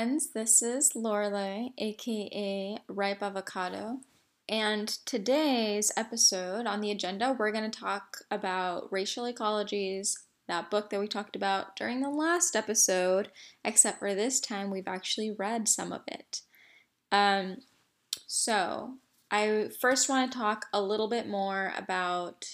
[0.00, 3.98] Friends, this is Lorelei, aka Ripe Avocado,
[4.48, 10.14] and today's episode on the agenda, we're going to talk about racial ecologies,
[10.48, 13.30] that book that we talked about during the last episode,
[13.62, 16.40] except for this time we've actually read some of it.
[17.12, 17.58] Um,
[18.26, 18.94] so,
[19.30, 22.46] I first want to talk a little bit more about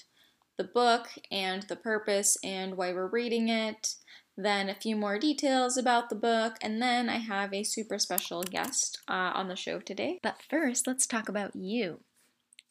[0.59, 3.95] the book and the purpose and why we're reading it
[4.37, 8.43] then a few more details about the book, and then I have a super special
[8.43, 10.19] guest uh, on the show today.
[10.23, 12.01] But first, let's talk about you.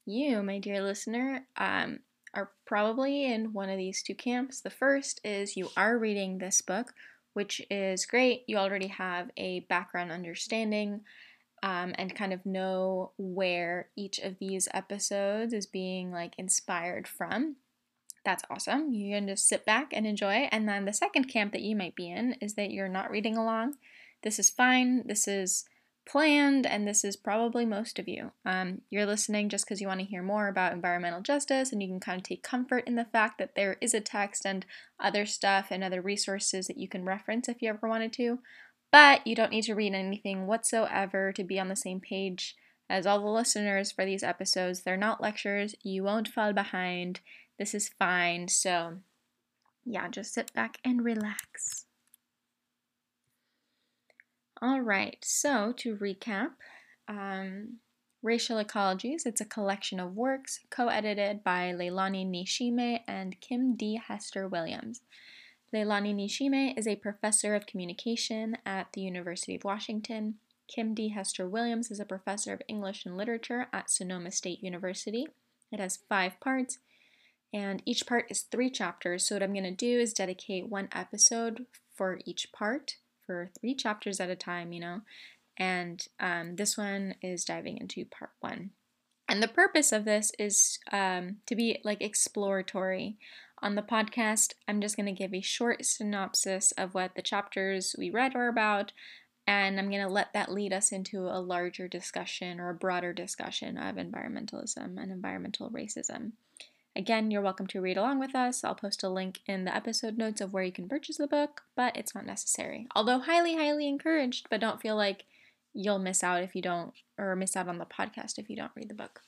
[0.06, 2.00] You, my dear listener, um,
[2.36, 4.62] are probably in one of these two camps.
[4.62, 6.94] The first is you are reading this book,
[7.34, 8.44] which is great.
[8.48, 11.02] You already have a background understanding
[11.64, 17.56] um, and kind of know where each of these episodes is being like inspired from
[18.26, 18.92] that's awesome.
[18.92, 20.50] You can just sit back and enjoy.
[20.52, 23.38] And then the second camp that you might be in is that you're not reading
[23.38, 23.76] along.
[24.24, 25.04] This is fine.
[25.06, 25.66] This is
[26.08, 28.32] planned, and this is probably most of you.
[28.46, 31.88] Um, you're listening just because you want to hear more about environmental justice, and you
[31.88, 34.66] can kind of take comfort in the fact that there is a text and
[35.00, 38.40] other stuff and other resources that you can reference if you ever wanted to.
[38.92, 42.56] But you don't need to read anything whatsoever to be on the same page
[42.90, 44.82] as all the listeners for these episodes.
[44.82, 45.76] They're not lectures.
[45.84, 47.20] You won't fall behind.
[47.58, 48.48] This is fine.
[48.48, 48.98] So,
[49.86, 51.86] yeah, just sit back and relax.
[54.62, 56.52] All right, so to recap,
[57.08, 57.80] um,
[58.24, 64.02] Racial Ecologies, it's a collection of works co edited by Leilani Nishime and Kim D.
[64.08, 65.02] Hester Williams.
[65.74, 70.36] Leilani Nishime is a professor of communication at the University of Washington.
[70.68, 71.10] Kim D.
[71.10, 75.28] Hester Williams is a professor of English and literature at Sonoma State University.
[75.72, 76.80] It has five parts
[77.56, 79.26] and each part is three chapters.
[79.26, 83.74] So, what I'm going to do is dedicate one episode for each part for three
[83.74, 85.02] chapters at a time, you know.
[85.58, 88.72] And um, this one is diving into part one.
[89.30, 93.18] And the purpose of this is um, to be like exploratory.
[93.62, 97.96] On the podcast, I'm just going to give a short synopsis of what the chapters
[97.98, 98.92] we read are about,
[99.48, 103.14] and I'm going to let that lead us into a larger discussion or a broader
[103.14, 106.34] discussion of environmentalism and environmental racism.
[106.98, 108.64] Again, you're welcome to read along with us.
[108.64, 111.64] I'll post a link in the episode notes of where you can purchase the book,
[111.76, 112.88] but it's not necessary.
[112.96, 115.26] Although highly, highly encouraged, but don't feel like
[115.74, 118.72] you'll miss out if you don't, or miss out on the podcast if you don't
[118.76, 119.20] read the book.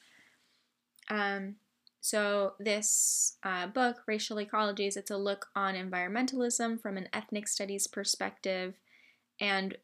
[1.09, 1.55] Um,
[1.99, 7.85] so this uh, book, Racial Ecologies, it's a look on environmentalism from an ethnic studies
[7.85, 8.75] perspective,
[9.41, 9.75] and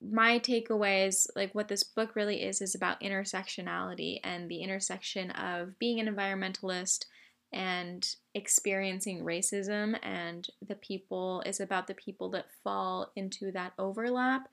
[0.00, 5.78] my takeaways, like what this book really is, is about intersectionality and the intersection of
[5.78, 7.04] being an environmentalist
[7.52, 14.48] and experiencing racism and the people is about the people that fall into that overlap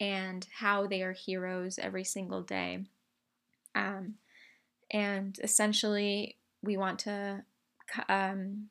[0.00, 2.84] and how they are heroes every single day.
[3.74, 4.14] Um,
[4.90, 7.44] and essentially we want to
[8.08, 8.68] um,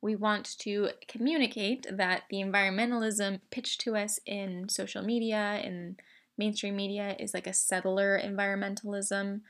[0.00, 5.96] we want to communicate that the environmentalism pitched to us in social media in
[6.38, 9.40] mainstream media is like a settler environmentalism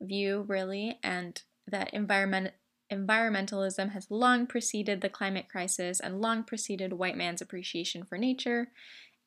[0.00, 2.52] view really and that environment
[2.92, 8.68] environmentalism has long preceded the climate crisis and long preceded white man's appreciation for nature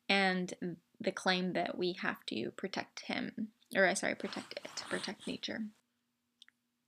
[0.08, 0.54] and
[1.00, 5.26] the claim that we have to protect him, or I sorry, protect it, to protect
[5.26, 5.62] nature.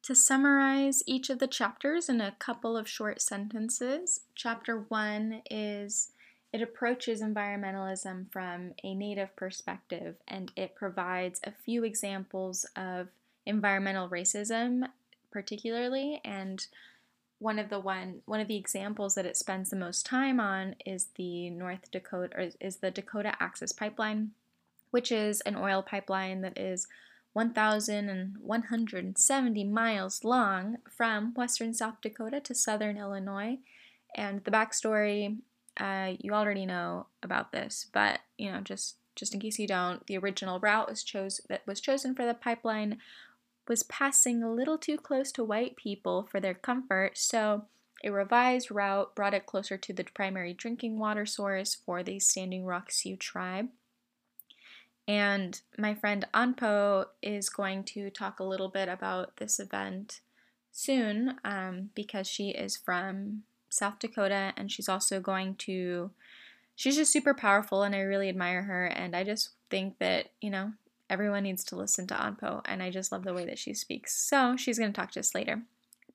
[0.05, 6.13] To summarize each of the chapters in a couple of short sentences, chapter one is
[6.53, 13.09] it approaches environmentalism from a native perspective and it provides a few examples of
[13.45, 14.85] environmental racism
[15.31, 16.67] particularly and
[17.39, 20.75] one of the one one of the examples that it spends the most time on
[20.85, 24.33] is the North Dakota or is the Dakota Access Pipeline,
[24.91, 26.89] which is an oil pipeline that is
[27.35, 33.59] 1,170 miles long from western South Dakota to southern Illinois.
[34.17, 35.37] And the backstory,
[35.79, 40.07] uh, you already know about this, but you know, just just in case you don't,
[40.07, 42.99] the original route was chose that was chosen for the pipeline
[43.69, 47.67] was passing a little too close to white people for their comfort, so
[48.05, 52.65] a revised route brought it closer to the primary drinking water source for the Standing
[52.65, 53.69] Rock Sioux tribe.
[55.07, 60.21] And my friend Anpo is going to talk a little bit about this event
[60.71, 66.11] soon um, because she is from South Dakota and she's also going to.
[66.77, 68.87] She's just super powerful and I really admire her.
[68.87, 70.75] And I just think that, you know,
[71.11, 74.15] Everyone needs to listen to Anpo, and I just love the way that she speaks.
[74.17, 75.63] So she's going to talk to us later.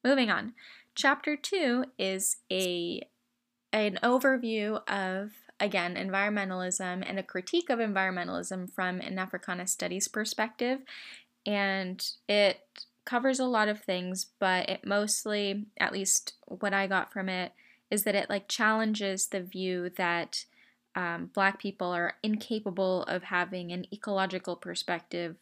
[0.04, 0.54] Moving on.
[0.96, 3.02] Chapter two is a
[3.72, 10.80] an overview of again, environmentalism and a critique of environmentalism from an Africana studies perspective.
[11.46, 12.60] And it
[13.06, 17.54] covers a lot of things, but it mostly, at least what I got from it,
[17.90, 20.46] is that it like challenges the view that
[20.96, 25.36] um, black people are incapable of having an ecological perspective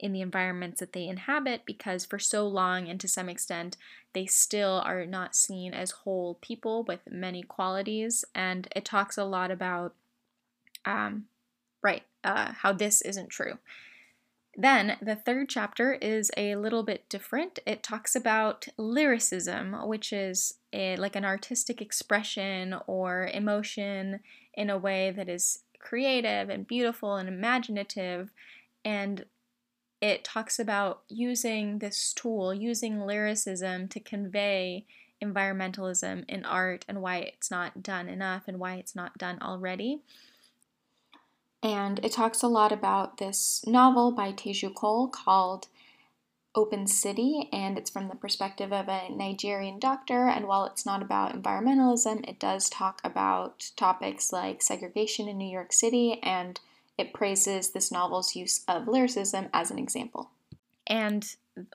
[0.00, 3.76] in the environments that they inhabit because for so long and to some extent
[4.12, 9.24] they still are not seen as whole people with many qualities and it talks a
[9.24, 9.94] lot about
[10.84, 11.26] um,
[11.82, 13.58] right uh, how this isn't true
[14.56, 17.58] then the third chapter is a little bit different.
[17.66, 24.20] It talks about lyricism, which is a, like an artistic expression or emotion
[24.56, 28.30] in a way that is creative and beautiful and imaginative.
[28.84, 29.26] And
[30.00, 34.86] it talks about using this tool, using lyricism to convey
[35.22, 40.02] environmentalism in art and why it's not done enough and why it's not done already.
[41.62, 45.68] And it talks a lot about this novel by Teju Cole called
[46.54, 50.28] Open City, and it's from the perspective of a Nigerian doctor.
[50.28, 55.50] And while it's not about environmentalism, it does talk about topics like segregation in New
[55.50, 56.60] York City, and
[56.96, 60.30] it praises this novel's use of lyricism as an example.
[60.86, 61.26] And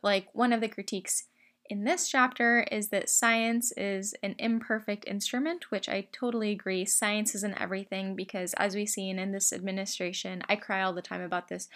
[0.01, 1.25] like one of the critiques
[1.69, 6.83] in this chapter is that science is an imperfect instrument, which I totally agree.
[6.85, 11.21] Science isn't everything because, as we've seen in this administration, I cry all the time
[11.21, 11.69] about this.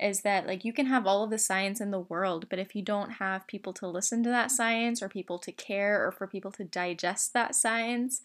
[0.00, 2.74] Is that like you can have all of the science in the world, but if
[2.74, 6.26] you don't have people to listen to that science or people to care or for
[6.26, 8.22] people to digest that science,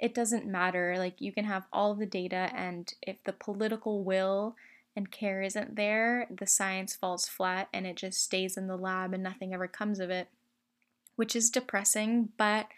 [0.00, 0.94] it doesn't matter.
[0.96, 4.56] Like you can have all the data, and if the political will
[4.96, 9.12] and care isn't there, the science falls flat and it just stays in the lab
[9.12, 10.28] and nothing ever comes of it
[11.18, 12.68] which is depressing, but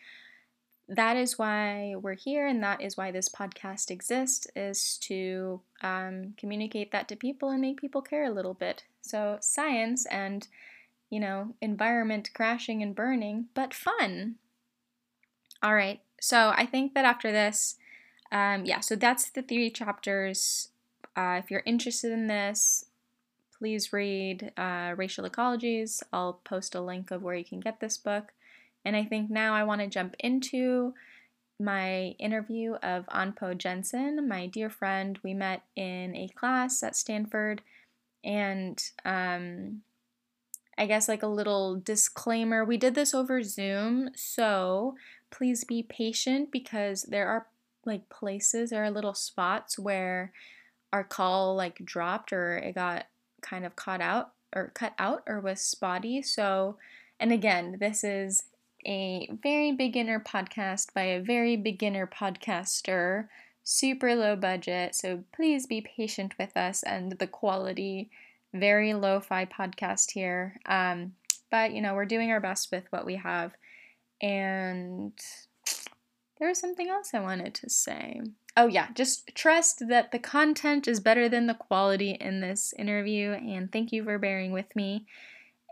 [0.91, 6.35] that is why we're here and that is why this podcast exists is to um,
[6.37, 10.49] communicate that to people and make people care a little bit so science and
[11.09, 14.35] you know environment crashing and burning but fun
[15.63, 17.77] all right so i think that after this
[18.33, 20.69] um, yeah so that's the three chapters
[21.17, 22.87] uh, if you're interested in this
[23.61, 26.03] please read uh, Racial Ecologies.
[26.15, 28.33] I'll post a link of where you can get this book.
[28.85, 30.95] And I think now I want to jump into
[31.61, 35.19] my interview of Anpo Jensen, my dear friend.
[35.23, 37.61] We met in a class at Stanford,
[38.25, 39.83] and um,
[40.79, 44.95] I guess like a little disclaimer we did this over Zoom, so
[45.31, 47.47] please be patient because there are
[47.85, 50.33] like places, there are little spots where
[50.93, 53.07] our call like dropped or it got
[53.43, 56.23] kind of caught out or cut out or was spotty.
[56.23, 56.77] So,
[57.19, 58.45] and again, this is
[58.87, 63.29] a very beginner podcast by a very beginner podcaster,
[63.63, 64.95] super low budget.
[64.95, 68.11] So please be patient with us and the quality,
[68.53, 70.57] very lo fi podcast here.
[70.67, 71.13] Um,
[71.51, 73.53] but, you know, we're doing our best with what we have.
[74.23, 75.13] And
[76.39, 78.21] there was something else I wanted to say.
[78.57, 83.33] Oh, yeah, just trust that the content is better than the quality in this interview.
[83.33, 85.07] And thank you for bearing with me.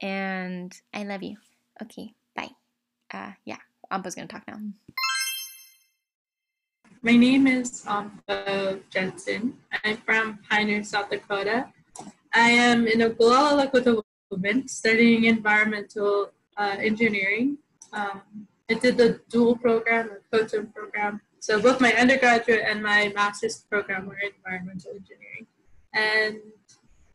[0.01, 1.39] And I love you.
[1.83, 2.15] Okay.
[3.13, 3.59] Uh, yeah,
[3.91, 4.59] Anpo's going to talk now.
[7.03, 9.57] My name is Anpo Jensen.
[9.85, 11.73] I'm from Pine Ridge, South Dakota.
[12.35, 17.59] I am in Oglala Lakota movement studying environmental uh, engineering.
[17.93, 18.21] Um,
[18.71, 23.65] I did the dual program, the coterm program, so both my undergraduate and my master's
[23.71, 25.47] program were environmental engineering.
[25.95, 26.41] And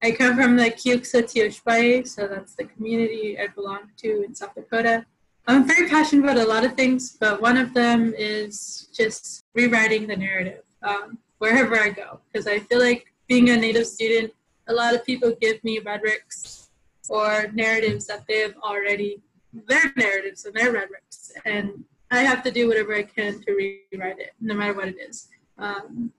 [0.01, 4.55] I come from the Kiyuksa Tiyospaye, so that's the community I belong to in South
[4.55, 5.05] Dakota.
[5.45, 10.07] I'm very passionate about a lot of things, but one of them is just rewriting
[10.07, 12.21] the narrative um, wherever I go.
[12.31, 14.31] Because I feel like being a Native student,
[14.67, 16.69] a lot of people give me rhetorics
[17.09, 19.21] or narratives that they've already,
[19.67, 21.33] their narratives and their rhetorics.
[21.45, 24.97] And I have to do whatever I can to rewrite it, no matter what it
[24.97, 25.27] is.
[25.57, 26.13] Um,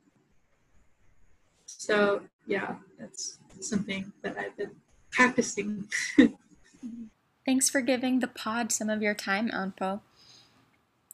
[1.67, 4.73] so yeah, that's something that I've been
[5.11, 5.89] practicing.
[7.47, 10.01] Thanks for giving the pod some of your time, Anpo.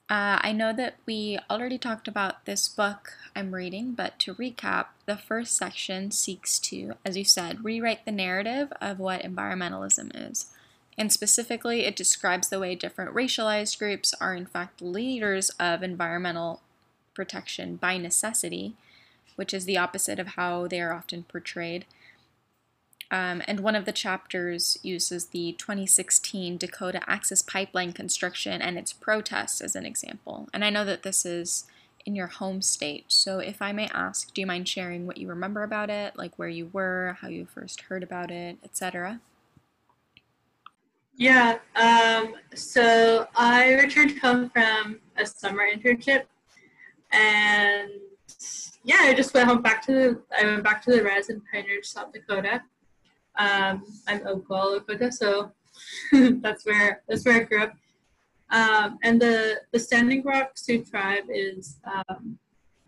[0.08, 4.86] Uh, I know that we already talked about this book I'm reading, but to recap,
[5.06, 10.52] the first section seeks to, as you said, rewrite the narrative of what environmentalism is.
[10.96, 16.60] And specifically, it describes the way different racialized groups are, in fact, leaders of environmental
[17.12, 18.74] protection by necessity,
[19.34, 21.86] which is the opposite of how they are often portrayed.
[23.10, 28.92] Um, and one of the chapters uses the 2016 Dakota Access Pipeline construction and its
[28.92, 30.48] protests as an example.
[30.54, 31.64] And I know that this is
[32.06, 33.06] in your home state.
[33.08, 36.38] So, if I may ask, do you mind sharing what you remember about it, like
[36.38, 39.20] where you were, how you first heard about it, etc.?
[41.20, 41.58] Yeah.
[41.76, 46.24] Um, so I returned home from a summer internship,
[47.12, 47.90] and
[48.84, 50.22] yeah, I just went home back to the.
[50.38, 52.62] I went back to the res in Pine Ridge, South Dakota.
[53.36, 55.52] Um, I'm Oglala Lakota, so
[56.42, 57.74] that's where that's where I grew up.
[58.50, 62.38] Um, and the the Standing Rock Sioux tribe is um,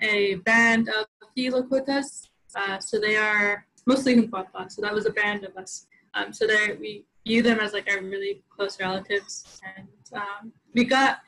[0.00, 1.06] a band of
[1.36, 2.28] the Lakotas.
[2.54, 4.70] Uh, so they are mostly Hunkpapa.
[4.70, 5.86] So that was a band of us.
[6.14, 9.60] Um, so they we view them as like our really close relatives.
[9.76, 11.20] And um, we got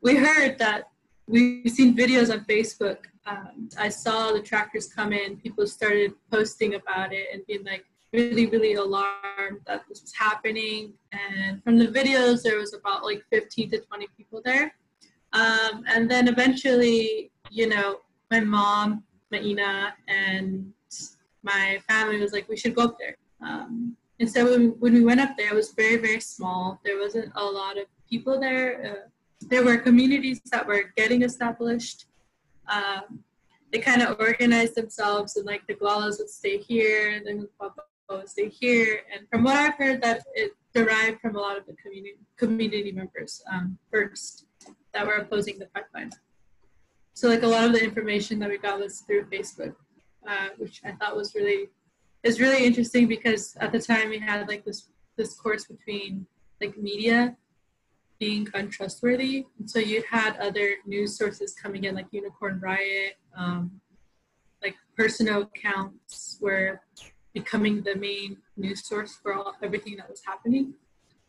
[0.00, 0.90] we heard that
[1.26, 2.98] we've seen videos on Facebook.
[3.26, 5.36] Um, I saw the tractors come in.
[5.36, 10.94] People started posting about it and being like, really, really alarmed that this was happening.
[11.12, 14.74] And from the videos, there was about like 15 to 20 people there.
[15.32, 20.72] Um, and then eventually, you know, my mom, Maina, and
[21.42, 23.16] my family was like, we should go up there.
[23.40, 26.80] Um, and so when, when we went up there, it was very, very small.
[26.84, 28.86] There wasn't a lot of people there.
[28.86, 29.08] Uh,
[29.42, 32.06] there were communities that were getting established.
[32.68, 33.22] Um,
[33.72, 37.48] they kind of organized themselves and like the Oglalas would stay here, the
[38.24, 39.00] stay here.
[39.12, 42.92] And from what I've heard, that it derived from a lot of the community community
[42.92, 44.46] members um, first
[44.92, 46.10] that were opposing the pipeline.
[47.14, 49.74] So like a lot of the information that we got was through Facebook,
[50.28, 51.70] uh, which I thought was really
[52.22, 56.26] is really interesting because at the time we had like this this course between
[56.60, 57.36] like media
[58.18, 59.46] being untrustworthy.
[59.58, 63.80] And so you had other news sources coming in like Unicorn Riot, um,
[64.62, 66.82] like personal accounts where
[67.36, 70.72] becoming the main news source for all, everything that was happening.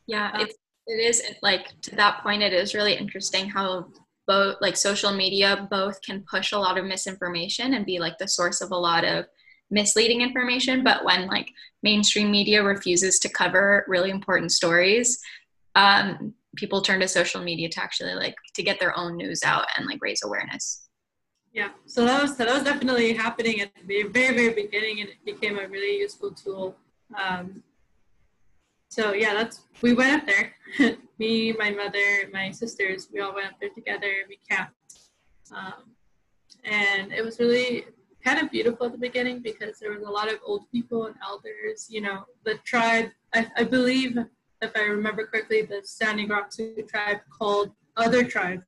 [0.05, 0.55] Yeah, um, it's,
[0.87, 3.87] it is like to that point, it is really interesting how
[4.25, 8.27] both like social media both can push a lot of misinformation and be like the
[8.27, 9.25] source of a lot of
[9.69, 10.81] misleading information.
[10.81, 11.49] But when like
[11.83, 15.19] mainstream media refuses to cover really important stories,
[15.75, 19.65] um, people turn to social media to actually like to get their own news out
[19.75, 20.86] and like raise awareness.
[21.53, 25.23] Yeah, so that was that was definitely happening at the very very beginning, and it
[25.25, 26.75] became a really useful tool.
[27.19, 27.63] Um,
[28.89, 30.55] so yeah, that's we went up there.
[31.19, 34.11] Me, my mother, my sisters, we all went up there together.
[34.29, 34.99] We camped,
[35.55, 35.95] um,
[36.63, 37.85] and it was really
[38.23, 41.15] kind of beautiful at the beginning because there was a lot of old people and
[41.25, 41.87] elders.
[41.89, 43.09] You know, the tribe.
[43.33, 44.17] I, I believe,
[44.61, 48.63] if I remember correctly, the Standing Rock Sioux tribe called other tribes,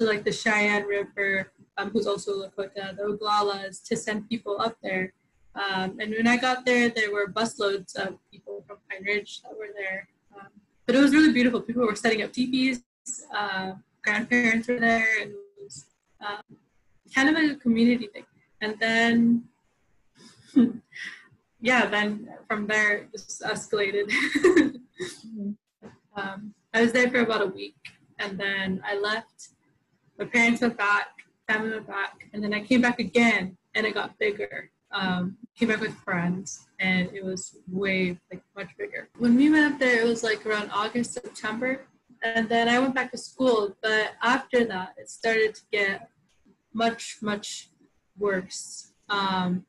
[0.00, 4.76] so like the Cheyenne River um, who's also Lakota, the Oglalas, to send people up
[4.82, 5.12] there.
[5.54, 9.56] Um, and when I got there, there were busloads of people from Pine Ridge that
[9.56, 10.08] were there.
[10.36, 10.48] Um,
[10.86, 11.60] but it was really beautiful.
[11.60, 12.82] People were setting up teepees.
[13.34, 13.72] Uh,
[14.02, 15.86] grandparents were there, and it was
[16.20, 16.42] um,
[17.14, 18.24] kind of a community thing.
[18.60, 19.44] And then,
[21.60, 24.10] yeah, then from there it just escalated.
[26.16, 27.76] Um, I was there for about a week,
[28.18, 29.50] and then I left.
[30.18, 31.06] My parents went back,
[31.58, 34.70] back, and then I came back again, and it got bigger.
[34.92, 39.08] Um, came back with friends, and it was way like much bigger.
[39.18, 41.86] When we went up there, it was like around August, September,
[42.22, 43.76] and then I went back to school.
[43.82, 46.08] But after that, it started to get
[46.72, 47.70] much, much
[48.18, 48.92] worse.
[49.08, 49.64] Um,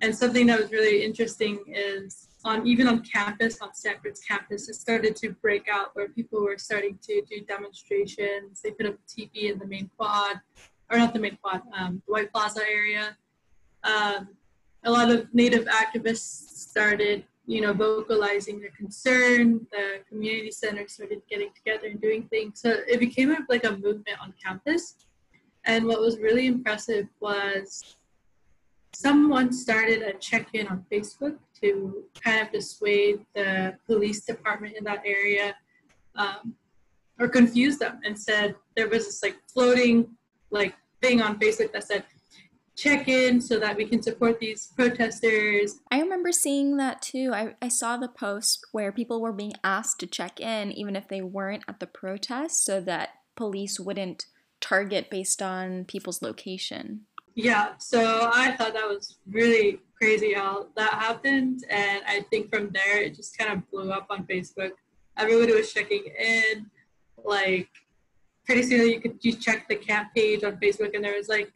[0.00, 4.74] and something that was really interesting is on even on campus, on Stanford's campus, it
[4.74, 8.60] started to break out where people were starting to do demonstrations.
[8.62, 10.40] They put up teepee in the main quad
[10.90, 13.16] or not the main quad, um, the White Plaza area.
[13.84, 14.28] Um,
[14.84, 19.66] a lot of Native activists started, you know, vocalizing their concern.
[19.72, 22.60] The community center started getting together and doing things.
[22.60, 24.94] So it became a, like a movement on campus.
[25.64, 27.96] And what was really impressive was
[28.94, 35.02] someone started a check-in on Facebook to kind of dissuade the police department in that
[35.04, 35.54] area
[36.14, 36.54] um,
[37.18, 40.08] or confuse them and said there was this like floating
[40.50, 42.04] like thing on Facebook that said
[42.76, 45.80] check in so that we can support these protesters.
[45.90, 47.30] I remember seeing that too.
[47.32, 51.08] I, I saw the post where people were being asked to check in even if
[51.08, 54.26] they weren't at the protest so that police wouldn't
[54.60, 57.02] target based on people's location.
[57.34, 61.64] Yeah, so I thought that was really crazy how that happened.
[61.68, 64.72] And I think from there, it just kind of blew up on Facebook.
[65.18, 66.66] Everybody was checking in.
[67.22, 67.68] Like,
[68.46, 71.52] pretty soon you could just check the camp page on Facebook and there was like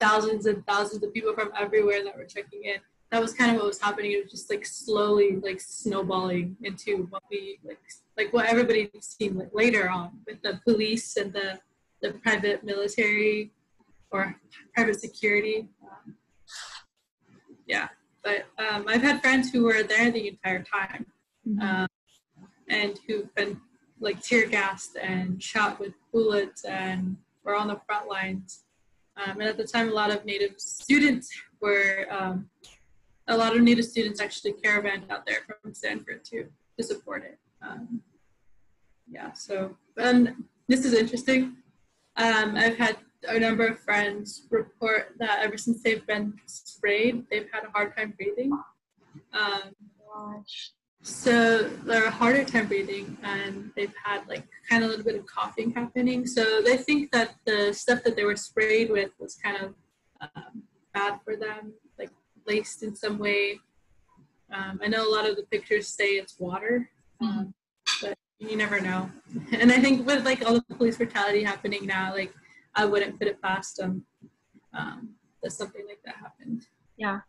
[0.00, 2.76] thousands and thousands of people from everywhere that were checking in.
[3.10, 4.12] That was kind of what was happening.
[4.12, 7.80] It was just like slowly like snowballing into what we like
[8.16, 11.58] like what everybody seen like later on with the police and the
[12.02, 13.52] the private military
[14.10, 14.36] or
[14.74, 15.68] private security.
[15.82, 16.14] Um,
[17.66, 17.88] yeah,
[18.22, 21.06] but um, I've had friends who were there the entire time
[21.48, 21.60] Mm-hmm.
[21.60, 21.88] um,
[22.68, 23.60] and who've been
[24.00, 28.64] like tear gassed and shot with bullets and were on the front lines.
[29.16, 32.50] Um, and at the time, a lot of Native students were, um,
[33.28, 37.38] a lot of Native students actually caravanned out there from Stanford to, to support it.
[37.66, 38.02] Um,
[39.10, 40.34] yeah, so, and
[40.68, 41.56] this is interesting.
[42.16, 42.98] Um, I've had
[43.28, 47.96] a number of friends report that ever since they've been sprayed, they've had a hard
[47.96, 48.52] time breathing.
[49.32, 49.74] Um,
[50.14, 50.72] Gosh.
[51.06, 55.14] So they're a harder time breathing and they've had like kind of a little bit
[55.14, 56.26] of coughing happening.
[56.26, 59.74] So they think that the stuff that they were sprayed with was kind of
[60.20, 62.10] um, bad for them, like
[62.48, 63.60] laced in some way.
[64.52, 67.54] Um, I know a lot of the pictures say it's water, um,
[68.02, 69.08] but you never know.
[69.52, 72.34] And I think with like all the police brutality happening now, like
[72.74, 74.04] I wouldn't put it past them
[74.74, 75.10] um,
[75.40, 76.66] that something like that happened.
[76.96, 77.20] Yeah.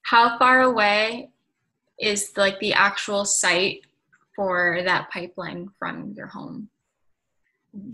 [0.00, 1.30] How far away
[1.98, 3.80] is like the actual site
[4.34, 6.68] for that pipeline from your home?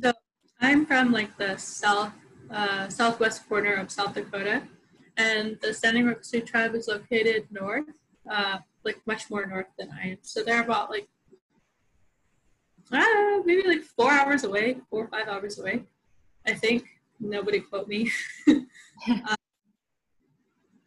[0.03, 0.13] So
[0.61, 2.13] I'm from like the south
[2.51, 4.63] uh, southwest corner of South Dakota,
[5.17, 7.87] and the Standing Rock Sioux tribe is located north,
[8.31, 10.19] uh, like much more north than I am.
[10.23, 11.09] So they're about like
[12.93, 15.85] uh, maybe like four hours away, four or five hours away.
[16.47, 16.85] I think.
[17.25, 18.11] Nobody quote me.
[18.49, 18.67] um,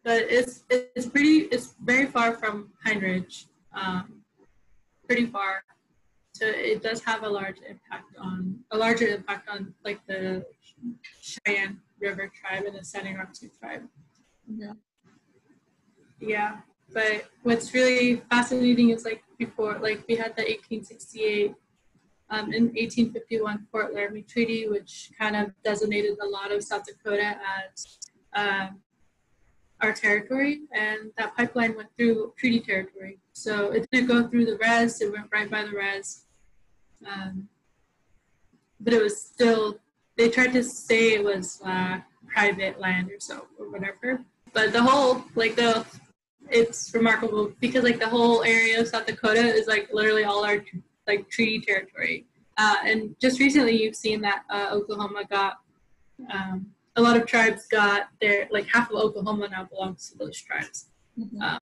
[0.05, 1.49] but it's it's pretty.
[1.51, 3.47] It's very far from Pine Ridge.
[3.73, 4.21] Um,
[5.07, 5.63] pretty far
[6.35, 10.45] so it does have a large impact on a larger impact on like the
[11.21, 13.83] Cheyenne River tribe and the Standing Rock Sioux tribe.
[14.51, 14.75] Mhm.
[16.19, 16.57] Yeah,
[16.91, 21.55] but what's really fascinating is like before, like we had the 1868
[22.29, 27.39] um, in 1851 Fort Laramie Treaty, which kind of designated a lot of South Dakota
[27.57, 27.97] as
[28.33, 28.81] um,
[29.85, 33.19] our territory, and that pipeline went through treaty territory.
[33.33, 36.25] So it didn't go through the res; it went right by the res.
[37.05, 37.47] Um,
[38.79, 39.79] but it was still.
[40.17, 44.23] They tried to say it was uh, private land or so or whatever.
[44.53, 45.85] But the whole like the
[46.49, 50.63] it's remarkable because like the whole area of South Dakota is like literally all our
[51.07, 52.25] like treaty territory.
[52.57, 55.57] Uh, and just recently, you've seen that uh, Oklahoma got
[56.33, 60.39] um, a lot of tribes got their like half of Oklahoma now belongs to those
[60.39, 60.89] tribes.
[61.17, 61.59] Mhm.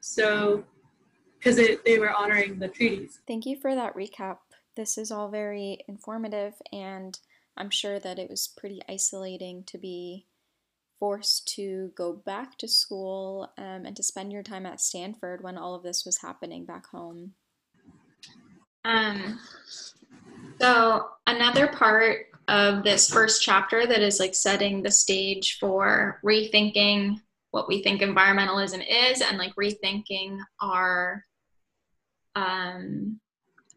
[0.00, 0.64] So
[1.38, 3.20] because they were honoring the treaties.
[3.26, 4.38] Thank you for that recap.
[4.76, 7.18] This is all very informative, and
[7.56, 10.26] I'm sure that it was pretty isolating to be
[11.00, 15.58] forced to go back to school um, and to spend your time at Stanford when
[15.58, 17.32] all of this was happening back home.
[18.84, 19.40] Um,
[20.60, 27.20] so another part of this first chapter that is like setting the stage for rethinking
[27.52, 31.24] what we think environmentalism is and like rethinking our
[32.34, 33.20] um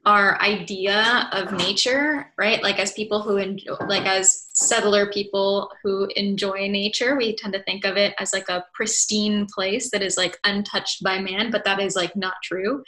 [0.06, 2.62] our idea of nature right?
[2.62, 7.63] Like as people who enjoy like as settler people who enjoy nature we tend to
[7.63, 11.65] think of it as like a pristine place that is like untouched by man but
[11.65, 12.84] that is like not true.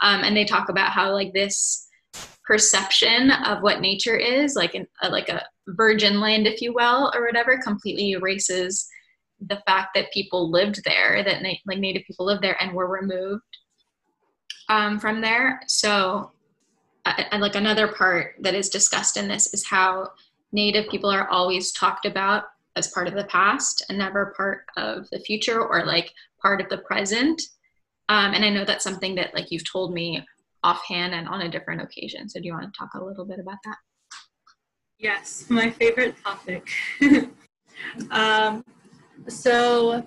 [0.00, 1.87] Um, and they talk about how like this
[2.48, 7.12] perception of what nature is like an, a, like a virgin land if you will
[7.14, 8.88] or whatever completely erases
[9.48, 12.88] the fact that people lived there that na- like native people lived there and were
[12.88, 13.42] removed
[14.70, 15.60] um, from there.
[15.66, 16.32] So
[17.04, 20.08] uh, and like another part that is discussed in this is how
[20.50, 22.44] native people are always talked about
[22.76, 26.68] as part of the past and never part of the future or like part of
[26.70, 27.42] the present.
[28.08, 30.24] Um, and i know that's something that like you've told me
[30.62, 33.38] offhand and on a different occasion so do you want to talk a little bit
[33.38, 33.76] about that
[34.98, 36.68] Yes, my favorite topic.
[38.10, 38.64] um,
[39.28, 40.04] so,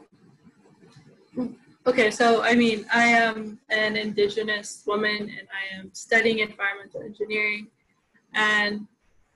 [1.87, 7.67] okay, so I mean, I am an Indigenous woman and I am studying environmental engineering,
[8.33, 8.85] and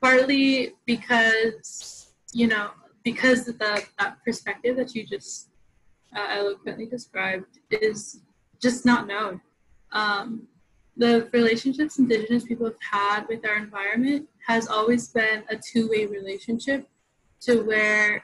[0.02, 2.72] partly because you know
[3.06, 5.52] because the that perspective that you just
[6.14, 8.20] uh, eloquently described is
[8.62, 9.40] just not known.
[9.94, 10.50] Um,
[10.98, 16.88] the relationships indigenous people have had with our environment has always been a two-way relationship
[17.42, 18.24] to where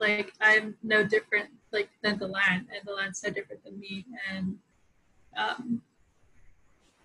[0.00, 4.04] like i'm no different like than the land and the land's no different than me
[4.30, 4.56] and
[5.36, 5.80] um,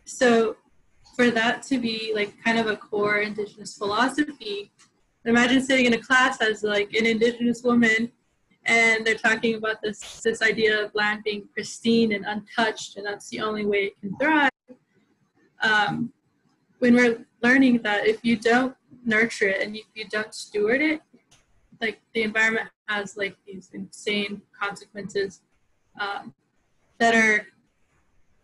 [0.06, 0.58] so
[1.16, 4.72] for that to be like kind of a core indigenous philosophy
[5.26, 8.12] imagine sitting in a class as like an indigenous woman
[8.66, 13.30] and they're talking about this this idea of land being pristine and untouched and that's
[13.30, 14.50] the only way it can thrive
[15.66, 16.14] um,
[16.80, 21.02] when we're learning that if you don't nurture it and if you don't steward it,
[21.82, 25.42] like the environment has like these insane consequences
[26.00, 26.34] um,
[27.00, 27.48] that are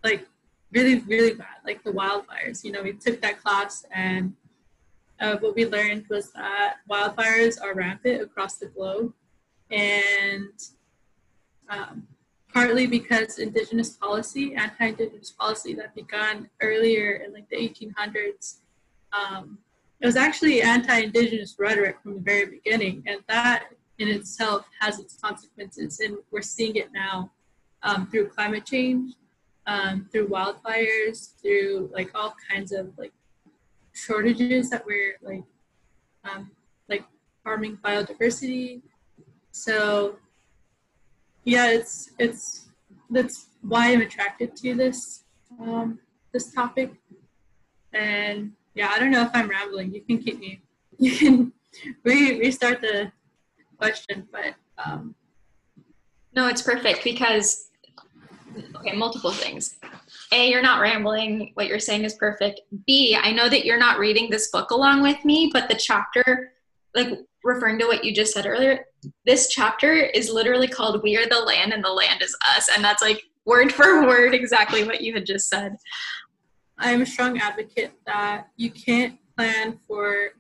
[0.04, 0.28] like
[0.72, 2.64] really really bad like the wildfires.
[2.64, 4.34] You know we took that class and
[5.20, 9.14] uh, what we learned was that wildfires are rampant across the globe
[9.70, 10.52] and
[11.70, 12.08] um,
[12.54, 18.58] partly because indigenous policy anti-indigenous policy that began earlier in like the 1800s
[19.14, 19.58] um,
[20.00, 23.66] it was actually anti-indigenous rhetoric from the very beginning and that
[24.00, 27.30] in itself has its consequences and we're seeing it now
[27.84, 29.14] um, through climate change
[29.68, 33.14] um, through wildfires through like all kinds of like
[33.94, 35.44] shortages that we're like
[36.24, 36.52] um,
[36.90, 37.04] like
[37.46, 38.82] harming biodiversity.
[39.52, 40.18] So
[41.46, 42.68] yeah it's it's
[43.10, 45.24] that's why i'm attracted to this
[45.60, 46.00] um,
[46.32, 46.92] this topic
[47.94, 49.94] and yeah, I don't know if I'm rambling.
[49.94, 50.62] You can keep me.
[51.00, 51.54] You can
[52.04, 53.12] re- restart the
[53.80, 55.16] question, but um,
[56.36, 57.72] no, it's perfect because
[58.76, 59.78] okay, multiple things.
[60.32, 61.52] A, you're not rambling.
[61.56, 62.62] What you're saying is perfect.
[62.86, 66.52] B, I know that you're not reading this book along with me, but the chapter,
[66.94, 68.86] like referring to what you just said earlier,
[69.26, 72.70] this chapter is literally called We Are the Land and the Land is Us.
[72.74, 75.76] And that's like word for word exactly what you had just said.
[76.78, 80.32] I'm a strong advocate that you can't plan for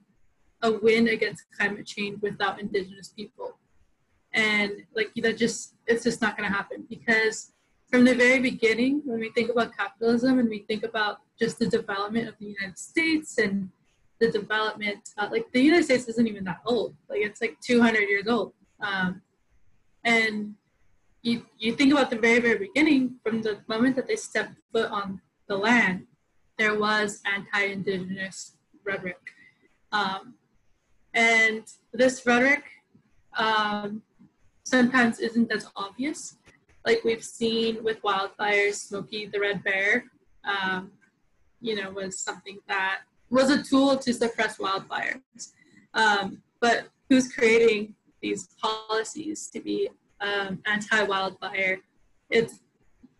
[0.63, 3.58] a win against climate change without indigenous people.
[4.34, 7.52] And like that just it's just not gonna happen because
[7.89, 11.67] from the very beginning, when we think about capitalism and we think about just the
[11.67, 13.69] development of the United States and
[14.21, 16.95] the development, uh, like the United States isn't even that old.
[17.10, 18.53] Like it's like 200 years old.
[18.79, 19.21] Um,
[20.05, 20.53] and
[21.23, 24.91] you, you think about the very, very beginning, from the moment that they stepped foot
[24.91, 26.05] on the land,
[26.57, 29.19] there was anti-indigenous rhetoric.
[29.91, 30.36] Um,
[31.15, 32.63] and this rhetoric
[33.38, 34.03] um,
[34.63, 36.36] sometimes isn't as obvious.
[36.86, 40.05] Like we've seen with wildfires, Smokey the Red Bear,
[40.43, 40.91] um,
[41.60, 45.53] you know, was something that was a tool to suppress wildfires.
[45.93, 49.89] Um, but who's creating these policies to be
[50.19, 51.79] um, anti-wildfire?
[52.29, 52.59] It's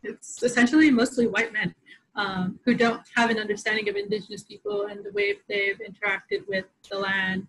[0.04, 1.76] it's essentially mostly white men
[2.16, 6.66] um, who don't have an understanding of indigenous people and the way they've interacted with
[6.90, 7.48] the land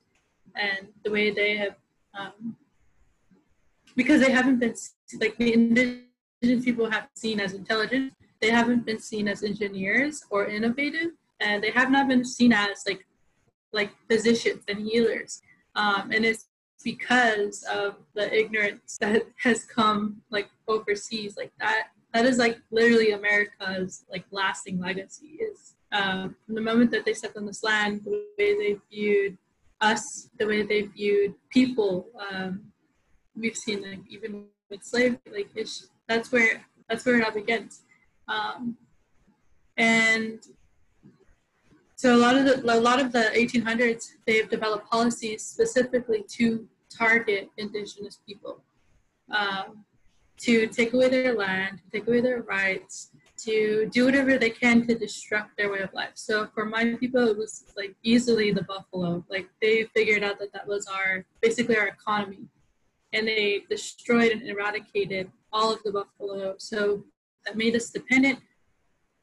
[0.55, 1.77] and the way they have
[2.18, 2.57] um,
[3.96, 4.75] because they haven't been
[5.18, 10.46] like the indigenous people have seen as intelligent they haven't been seen as engineers or
[10.46, 11.11] innovative
[11.43, 13.05] and they have not been seen as like
[13.73, 15.41] like physicians and healers
[15.75, 16.49] um, and it's
[16.85, 23.13] because of the ignorance that has come like overseas like that that is like literally
[23.13, 28.01] America's like lasting legacy is um, from the moment that they stepped on this land,
[28.05, 29.37] the way they viewed
[29.81, 32.09] us, the way they viewed people.
[32.31, 32.73] Um,
[33.37, 35.51] we've seen like even with slavery, like
[36.09, 37.83] that's where that's where it all begins.
[38.29, 38.77] Um,
[39.77, 40.41] and
[42.03, 46.67] so a lot of the a lot of the 1800s, they've developed policies specifically to
[46.91, 48.61] target indigenous people.
[49.31, 49.85] Um,
[50.38, 53.12] to take away their land, take away their rights,
[53.45, 56.15] to do whatever they can to disrupt their way of life.
[56.15, 59.25] So for my people, it was like easily the buffalo.
[59.31, 62.49] Like they figured out that that was our basically our economy,
[63.12, 66.57] and they destroyed and eradicated all of the buffalo.
[66.59, 67.05] So
[67.47, 68.41] that made us dependent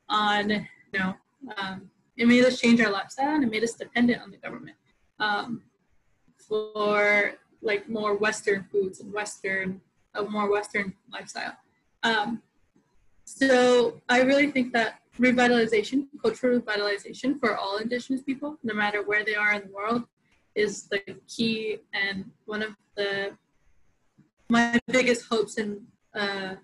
[0.08, 1.13] on you know
[1.58, 1.89] um,
[2.20, 4.76] it made us change our lifestyle and it made us dependent on the government
[5.20, 5.62] um,
[6.36, 9.82] for like more Western foods and Western
[10.16, 11.56] a more Western lifestyle.
[12.04, 12.42] Um,
[13.24, 19.24] so I really think that revitalization, cultural revitalization for all Indigenous people, no matter where
[19.24, 20.04] they are in the world,
[20.56, 23.32] is the key and one of the
[24.50, 25.80] my biggest hopes and
[26.16, 26.56] uh,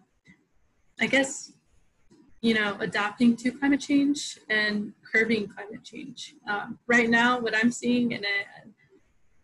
[1.00, 1.52] I guess,
[2.46, 6.36] you know, adapting to climate change and curbing climate change.
[6.48, 8.24] Um, right now, what I'm seeing, and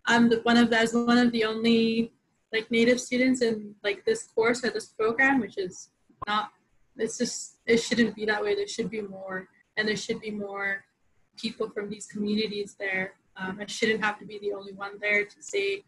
[0.05, 2.13] I'm the, one of as one of the only
[2.53, 5.89] like native students in like this course or this program, which is
[6.27, 6.51] not,
[6.95, 8.53] it's just, it shouldn't be that way.
[8.53, 10.85] There should be more, and there should be more
[11.37, 13.13] people from these communities there.
[13.35, 15.85] Um, I shouldn't have to be the only one there to say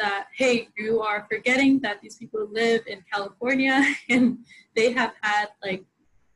[0.00, 4.38] that, hey, you are forgetting that these people live in California and
[4.74, 5.84] they have had like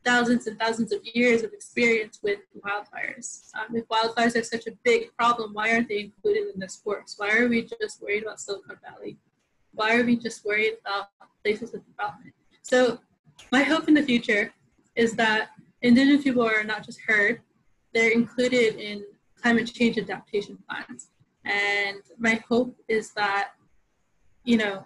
[0.04, 3.48] thousands and thousands of years of experience with wildfires.
[3.54, 7.14] Um, if wildfires are such a big problem, why aren't they included in this course?
[7.16, 9.18] Why are we just worried about Silicon Valley?
[9.72, 11.08] why are we just worried about
[11.42, 12.34] places with development?
[12.62, 12.98] So
[13.50, 14.52] my hope in the future
[14.94, 17.40] is that Indigenous people are not just heard,
[17.92, 19.04] they're included in
[19.40, 21.08] climate change adaptation plans.
[21.44, 23.52] And my hope is that
[24.44, 24.84] you know,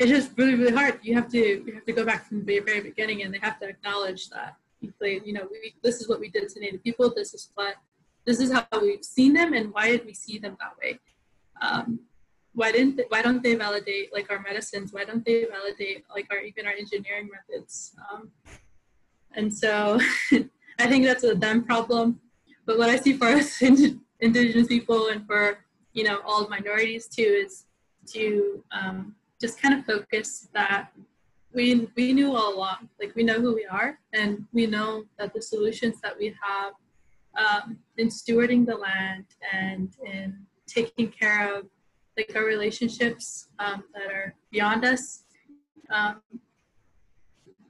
[0.00, 0.98] it's just really really hard.
[1.02, 3.60] You have to you have to go back from the very beginning, and they have
[3.60, 7.12] to acknowledge that you know, we, this is what we did to Native people.
[7.14, 7.74] This is what
[8.24, 10.98] this is how we've seen them, and why did we see them that way?
[11.60, 12.00] Um,
[12.54, 14.92] why didn't they, why don't they validate like our medicines?
[14.92, 17.94] Why don't they validate like our even our engineering methods?
[18.10, 18.30] Um,
[19.34, 20.00] and so
[20.78, 22.20] I think that's a them problem.
[22.64, 23.60] But what I see for us
[24.20, 25.58] indigenous people and for
[25.92, 27.64] you know all minorities too is
[28.06, 30.90] to um, just kind of focus that
[31.52, 35.32] we we knew all along like we know who we are and we know that
[35.34, 36.72] the solutions that we have
[37.36, 41.66] um, in stewarding the land and in taking care of
[42.16, 45.24] like our relationships um, that are beyond us
[45.90, 46.20] um,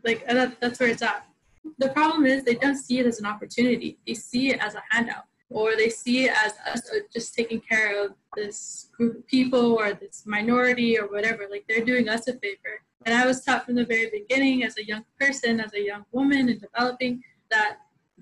[0.05, 1.27] like that, that's where it's at.
[1.79, 3.99] The problem is they don't see it as an opportunity.
[4.07, 7.61] They see it as a handout or they see it as us uh, just taking
[7.61, 11.49] care of this group of people or this minority or whatever.
[11.51, 12.83] Like they're doing us a favor.
[13.05, 16.05] And I was taught from the very beginning as a young person, as a young
[16.13, 17.79] woman and developing, that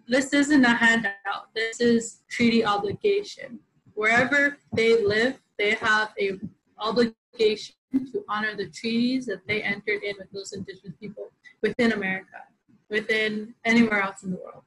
[0.06, 1.54] this isn't a handout.
[1.54, 3.58] This is treaty obligation.
[3.94, 6.38] Wherever they live, they have a
[6.78, 11.30] obligation to honor the treaties that they entered in with those indigenous people
[11.62, 12.44] within America,
[12.88, 14.62] within anywhere else in the world.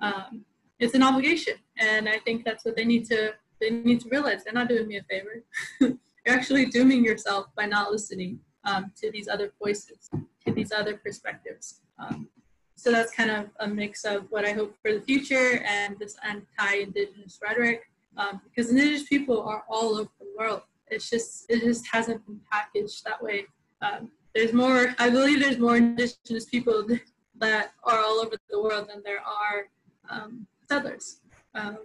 [0.00, 0.44] Um,
[0.82, 4.44] it's an obligation and i think that's what they need to they need to realize.
[4.44, 5.44] They're not doing me a favor.
[5.80, 10.10] You're actually dooming yourself by not listening um, to these other voices
[10.44, 11.80] to these other perspectives.
[11.98, 12.28] Um,
[12.74, 16.16] so that's kind of a mix of what i hope for the future and this
[16.24, 17.82] anti-indigenous rhetoric
[18.16, 20.62] um, because indigenous people are all over the world.
[20.88, 23.46] It's just it just hasn't been packaged that way.
[23.80, 26.86] Um, there's more i believe there's more indigenous people
[27.38, 29.66] that are all over the world than there are
[30.08, 31.20] um, settlers.
[31.54, 31.78] Um,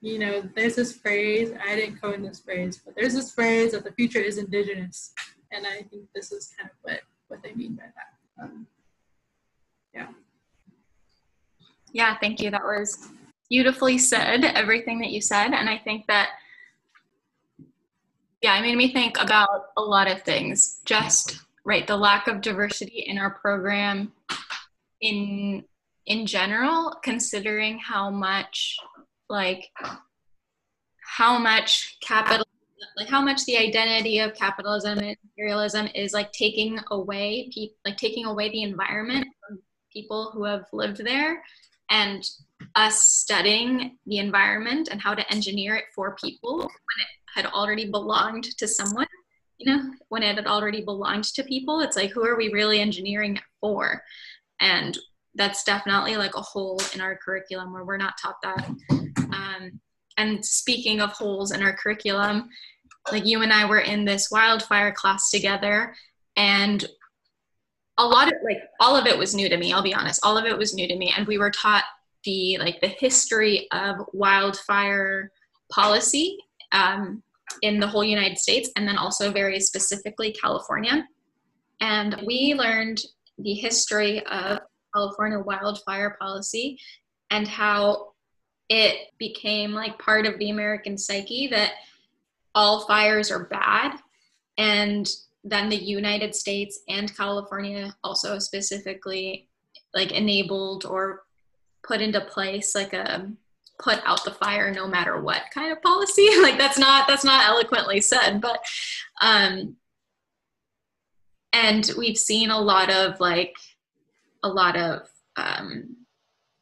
[0.00, 3.84] you know, there's this phrase, I didn't coin this phrase, but there's this phrase that
[3.84, 5.12] the future is indigenous.
[5.52, 8.44] And I think this is kind of what, what they mean by that.
[8.44, 8.66] Um,
[9.94, 10.08] yeah.
[11.92, 12.50] Yeah, thank you.
[12.50, 13.08] That was
[13.48, 15.52] beautifully said, everything that you said.
[15.52, 16.30] And I think that,
[18.42, 20.80] yeah, it made me think about a lot of things.
[20.84, 24.12] Just, right, the lack of diversity in our program
[25.00, 25.64] in
[26.06, 28.76] in general, considering how much
[29.28, 29.68] like
[31.00, 32.46] how much capital
[32.96, 37.96] like how much the identity of capitalism and imperialism is like taking away pe- like
[37.96, 39.58] taking away the environment from
[39.92, 41.42] people who have lived there
[41.90, 42.22] and
[42.74, 47.90] us studying the environment and how to engineer it for people when it had already
[47.90, 49.06] belonged to someone
[49.58, 51.80] you know when it had already belonged to people.
[51.80, 54.02] It's like who are we really engineering it for?
[54.60, 54.96] And
[55.36, 58.68] that's definitely like a hole in our curriculum where we're not taught that.
[58.90, 59.80] Um,
[60.16, 62.48] and speaking of holes in our curriculum,
[63.12, 65.94] like you and I were in this wildfire class together,
[66.36, 66.84] and
[67.98, 69.72] a lot of like all of it was new to me.
[69.72, 71.84] I'll be honest, all of it was new to me, and we were taught
[72.24, 75.30] the like the history of wildfire
[75.70, 76.38] policy
[76.72, 77.22] um,
[77.62, 81.06] in the whole United States, and then also very specifically California.
[81.80, 83.02] And we learned
[83.38, 84.60] the history of
[84.96, 86.78] California wildfire policy
[87.30, 88.12] and how
[88.68, 91.72] it became like part of the American psyche that
[92.54, 93.98] all fires are bad.
[94.58, 95.08] And
[95.44, 99.48] then the United States and California also specifically
[99.94, 101.22] like enabled or
[101.86, 103.30] put into place like a
[103.78, 107.44] put out the fire no matter what kind of policy like that's not that's not
[107.44, 108.58] eloquently said but
[109.20, 109.76] um
[111.52, 113.54] and we've seen a lot of like
[114.46, 115.96] a lot of um,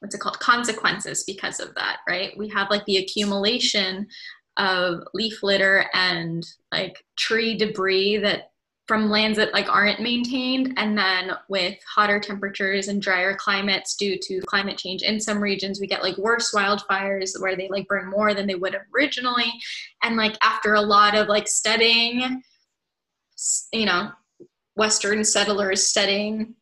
[0.00, 0.40] what's it called?
[0.40, 2.36] Consequences because of that right?
[2.36, 4.06] We have like the accumulation
[4.56, 8.50] of leaf litter and like tree debris that
[8.86, 14.18] from lands that like aren't maintained and then with hotter temperatures and drier climates due
[14.20, 18.10] to climate change in some regions we get like worse wildfires where they like burn
[18.10, 19.50] more than they would originally.
[20.02, 22.42] And like after a lot of like studying
[23.72, 24.10] you know
[24.76, 26.54] western settlers studying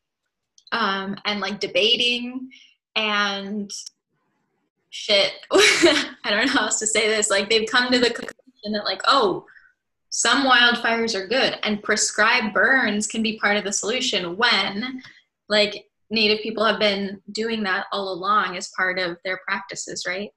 [0.73, 2.51] um, and like debating
[2.97, 3.71] and
[4.91, 5.33] shit.
[5.53, 7.31] I don't know how else to say this.
[7.31, 9.47] Like they've come to the conclusion that like, oh,
[10.11, 15.03] some wildfires are good and prescribed burns can be part of the solution when
[15.49, 20.31] like native people have been doing that all along as part of their practices, right?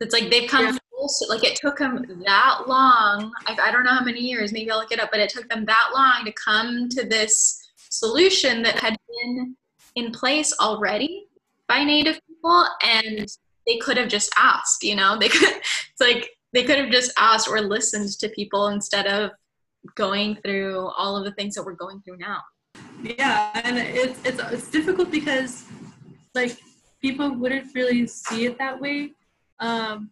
[0.00, 1.08] It's like they've come yeah.
[1.30, 3.32] like it took them that long.
[3.46, 5.48] I, I don't know how many years, maybe I'll look it up, but it took
[5.48, 7.63] them that long to come to this
[7.98, 9.56] solution that had been
[9.94, 11.26] in place already
[11.68, 13.26] by Native people, and
[13.66, 14.82] they could have just asked.
[14.82, 15.48] You know, they could.
[15.50, 19.30] It's like they could have just asked or listened to people instead of
[19.94, 22.40] going through all of the things that we're going through now.
[23.02, 25.64] Yeah, and it's it's it's difficult because
[26.34, 26.58] like
[27.00, 29.12] people wouldn't really see it that way.
[29.60, 30.10] Um,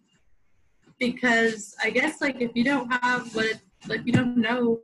[0.98, 4.80] because I guess like if you don't have what like you don't know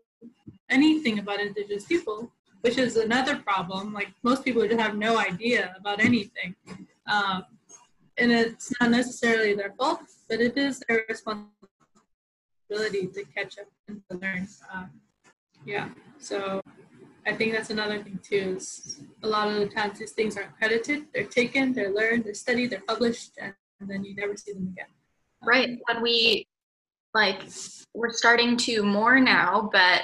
[0.69, 3.93] anything about indigenous people, which is another problem.
[3.93, 6.55] Like most people just have no idea about anything.
[7.07, 7.45] Um,
[8.19, 11.49] and it's not necessarily their fault, but it is their responsibility
[13.15, 14.49] to catch up and to learn.
[14.73, 14.91] Um,
[15.65, 16.61] yeah, so
[17.27, 18.57] I think that's another thing too.
[18.57, 22.35] Is a lot of the times these things aren't credited; they're taken, they're learned, they're
[22.35, 24.87] studied, they're published, and, and then you never see them again.
[25.45, 25.79] Right.
[25.87, 26.47] When we
[27.15, 27.43] like,
[27.95, 30.03] we're starting to more now, but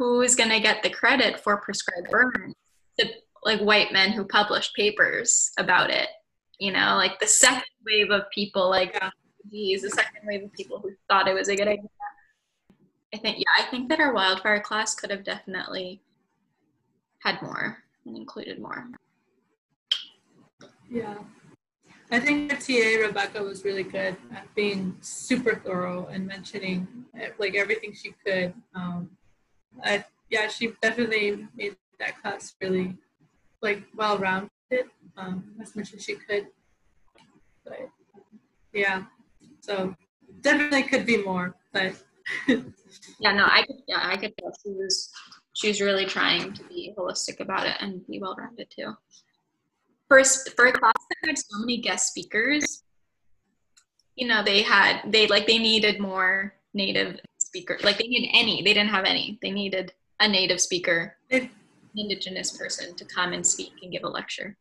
[0.00, 2.54] who's going to get the credit for prescribed burns?
[2.96, 3.10] The
[3.44, 6.08] like white men who published papers about it.
[6.58, 9.10] You know, like the second wave of people, like yeah.
[9.50, 11.90] geez, the second wave of people who thought it was a good idea.
[13.12, 16.00] I think, yeah, I think that our wildfire class could have definitely
[17.18, 18.88] had more and included more.
[20.90, 21.18] Yeah.
[22.10, 26.88] I think the TA Rebecca was really good at being super thorough and mentioning
[27.38, 28.54] like everything she could.
[28.74, 29.10] Um,
[29.84, 32.96] I, yeah, she definitely made that class really
[33.62, 34.50] like well rounded
[35.16, 36.46] um, as much as she could.
[37.64, 37.90] But
[38.72, 39.04] yeah,
[39.60, 39.94] so
[40.40, 41.94] definitely could be more, but
[42.48, 45.10] yeah, no, I could, yeah, I could tell she was
[45.52, 48.94] she was really trying to be holistic about it and be well rounded too
[50.10, 52.82] First for a class that had so many guest speakers,
[54.16, 57.76] you know, they had, they like, they needed more native speaker.
[57.82, 59.38] Like they needed any, they didn't have any.
[59.42, 61.16] They needed a native speaker,
[61.96, 64.56] indigenous person to come and speak and give a lecture.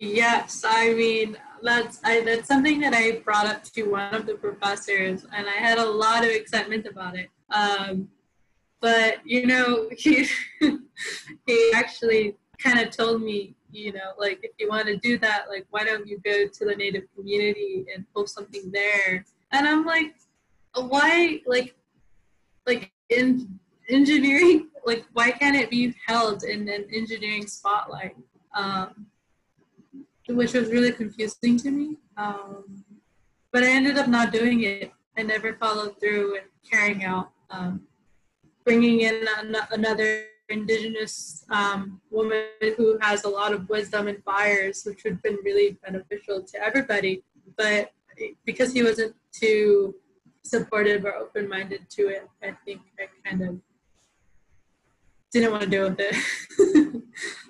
[0.00, 4.36] Yes, I mean that's I, that's something that I brought up to one of the
[4.36, 7.28] professors, and I had a lot of excitement about it.
[7.50, 8.08] Um,
[8.80, 10.26] but you know, he
[11.46, 15.44] he actually kind of told me you know like if you want to do that
[15.50, 19.84] like why don't you go to the native community and post something there and i'm
[19.84, 20.14] like
[20.74, 21.74] why like
[22.66, 28.16] like in engineering like why can't it be held in an engineering spotlight?
[28.54, 29.06] Um,
[30.28, 31.96] which was really confusing to me.
[32.16, 32.84] Um,
[33.50, 34.92] but i ended up not doing it.
[35.16, 37.82] I never followed through and carrying out um,
[38.64, 42.44] bringing in an- another indigenous um, woman
[42.76, 46.62] who has a lot of wisdom and fires, which would have been really beneficial to
[46.62, 47.22] everybody.
[47.56, 47.92] But
[48.44, 49.94] because he wasn't too
[50.48, 53.60] supportive or open minded to it, I think I kind of
[55.32, 57.02] didn't want to deal with it.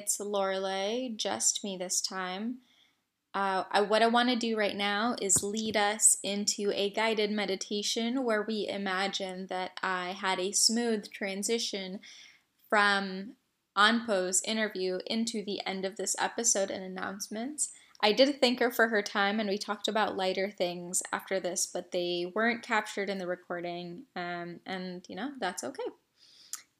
[0.00, 2.60] it's Lorelei, just me this time.
[3.34, 7.30] Uh, I, what I want to do right now is lead us into a guided
[7.30, 12.00] meditation where we imagine that I had a smooth transition
[12.70, 13.34] from
[13.76, 17.70] Anpo's interview into the end of this episode and announcements.
[18.02, 21.68] I did thank her for her time, and we talked about lighter things after this,
[21.72, 25.82] but they weren't captured in the recording, um, and you know, that's okay.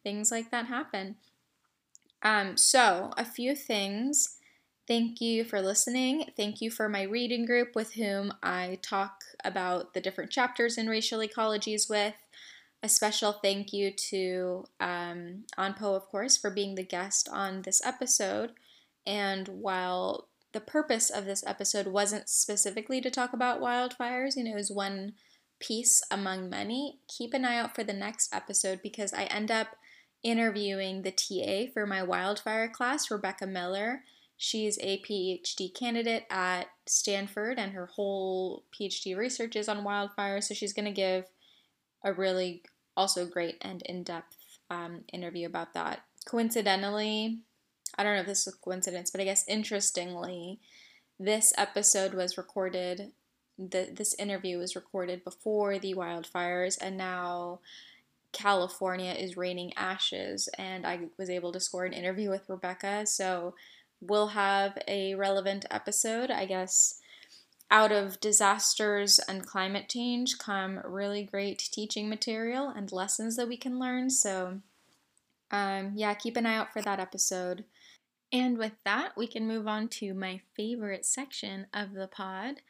[0.02, 1.16] Things like that happen.
[2.22, 4.37] Um, so, a few things.
[4.87, 6.30] Thank you for listening.
[6.37, 10.88] Thank you for my reading group with whom I talk about the different chapters in
[10.88, 12.14] racial ecologies with.
[12.83, 17.85] A special thank you to um, Anpo, of course, for being the guest on this
[17.85, 18.52] episode.
[19.06, 24.52] And while the purpose of this episode wasn't specifically to talk about wildfires, you know,
[24.52, 25.12] it was one
[25.60, 29.77] piece among many, keep an eye out for the next episode because I end up
[30.23, 34.02] interviewing the TA for my wildfire class, Rebecca Miller.
[34.37, 40.40] She's a PhD candidate at Stanford, and her whole PhD research is on wildfire.
[40.40, 41.27] So she's going to give
[42.02, 42.62] a really
[42.96, 44.37] also great and in depth
[44.71, 46.00] um, interview about that.
[46.25, 47.40] Coincidentally,
[47.98, 50.60] I don't know if this is a coincidence, but I guess interestingly,
[51.18, 53.12] this episode was recorded.
[53.58, 57.60] The, this interview was recorded before the wildfires, and now
[58.33, 63.06] California is raining ashes, and I was able to score an interview with Rebecca.
[63.06, 63.54] So
[64.00, 67.00] we'll have a relevant episode, I guess.
[67.70, 73.56] out of disasters and climate change come really great teaching material and lessons that we
[73.56, 74.10] can learn.
[74.10, 74.60] So,
[75.50, 77.64] um, yeah, keep an eye out for that episode.
[78.33, 82.62] And with that, we can move on to my favorite section of the pod,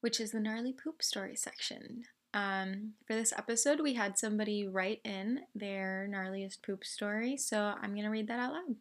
[0.00, 2.04] which is the gnarly poop story section.
[2.34, 7.92] Um, for this episode, we had somebody write in their gnarliest poop story, so I'm
[7.92, 8.76] going to read that out loud.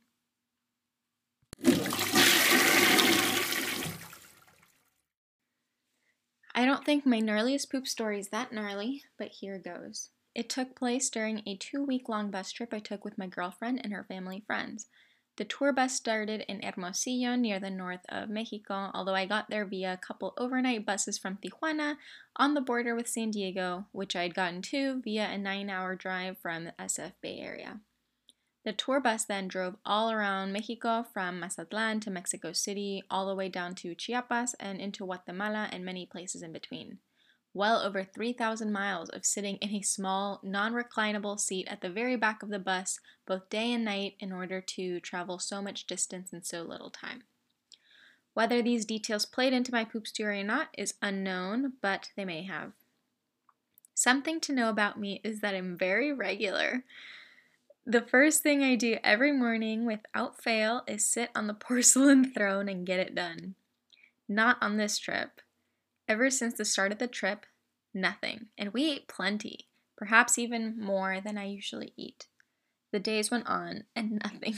[6.55, 10.09] I don't think my gnarliest poop story is that gnarly, but here goes.
[10.33, 13.81] It took place during a two week long bus trip I took with my girlfriend
[13.83, 14.87] and her family friends.
[15.35, 19.65] The tour bus started in Hermosillo near the north of Mexico, although I got there
[19.65, 21.97] via a couple overnight buses from Tijuana
[22.35, 25.95] on the border with San Diego, which I had gotten to via a nine hour
[25.95, 27.79] drive from the SF Bay Area.
[28.63, 33.35] The tour bus then drove all around Mexico from Mazatlan to Mexico City, all the
[33.35, 36.99] way down to Chiapas and into Guatemala and many places in between
[37.53, 42.15] well over 3,000 miles of sitting in a small, non reclinable seat at the very
[42.15, 46.33] back of the bus, both day and night, in order to travel so much distance
[46.33, 47.23] in so little time.
[48.33, 52.43] Whether these details played into my poop story or not is unknown, but they may
[52.43, 52.71] have.
[53.93, 56.83] Something to know about me is that I'm very regular.
[57.85, 62.67] The first thing I do every morning without fail is sit on the porcelain throne
[62.67, 63.53] and get it done.
[64.27, 65.41] Not on this trip.
[66.13, 67.47] Ever since the start of the trip,
[67.91, 72.27] nothing, and we ate plenty, perhaps even more than I usually eat.
[72.91, 74.55] The days went on and nothing.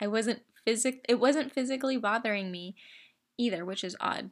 [0.00, 2.76] I wasn't physic it wasn't physically bothering me
[3.36, 4.30] either, which is odd.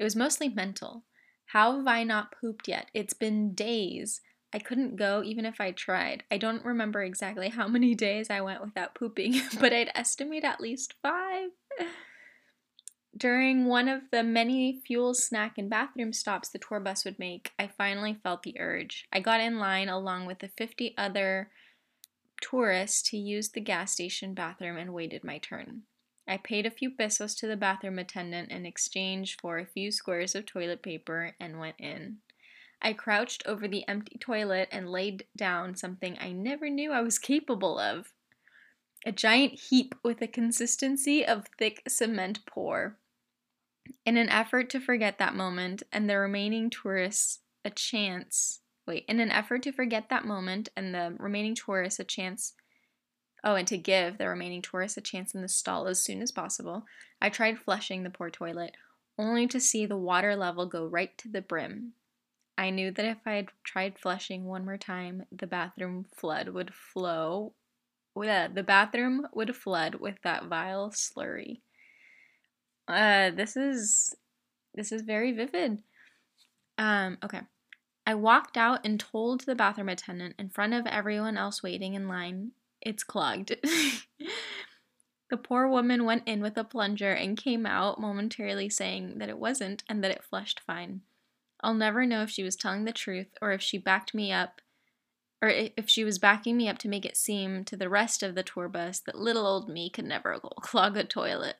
[0.00, 1.04] It was mostly mental.
[1.44, 2.90] How have I not pooped yet?
[2.92, 4.20] It's been days.
[4.52, 6.24] I couldn't go even if I tried.
[6.28, 10.60] I don't remember exactly how many days I went without pooping, but I'd estimate at
[10.60, 11.50] least five.
[13.20, 17.52] During one of the many fuel, snack, and bathroom stops the tour bus would make,
[17.58, 19.06] I finally felt the urge.
[19.12, 21.50] I got in line along with the 50 other
[22.40, 25.82] tourists to use the gas station bathroom and waited my turn.
[26.26, 30.34] I paid a few pesos to the bathroom attendant in exchange for a few squares
[30.34, 32.20] of toilet paper and went in.
[32.80, 37.18] I crouched over the empty toilet and laid down something I never knew I was
[37.18, 38.14] capable of
[39.04, 42.96] a giant heap with the consistency of thick cement pour.
[44.04, 49.20] In an effort to forget that moment and the remaining tourists a chance, wait, in
[49.20, 52.54] an effort to forget that moment and the remaining tourists a chance,
[53.44, 56.32] oh, and to give the remaining tourists a chance in the stall as soon as
[56.32, 56.84] possible,
[57.20, 58.76] I tried flushing the poor toilet,
[59.18, 61.92] only to see the water level go right to the brim.
[62.56, 66.74] I knew that if I had tried flushing one more time, the bathroom flood would
[66.74, 67.54] flow
[68.14, 71.60] the bathroom would flood with that vile slurry.
[72.90, 74.14] Uh, this is
[74.74, 75.82] this is very vivid.
[76.78, 77.40] Um, okay.
[78.06, 82.08] I walked out and told the bathroom attendant in front of everyone else waiting in
[82.08, 83.56] line, it's clogged.
[85.30, 89.38] the poor woman went in with a plunger and came out momentarily saying that it
[89.38, 91.02] wasn't and that it flushed fine.
[91.62, 94.60] I'll never know if she was telling the truth or if she backed me up
[95.42, 98.34] or if she was backing me up to make it seem to the rest of
[98.34, 101.56] the tour bus that little old me could never clog a toilet.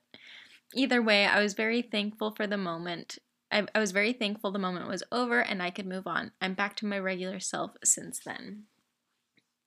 [0.75, 3.19] Either way, I was very thankful for the moment.
[3.51, 6.33] I, I was very thankful the moment was over and I could move on.
[6.41, 8.65] I'm back to my regular self since then.